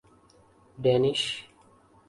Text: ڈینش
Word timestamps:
ڈینش 0.81 1.21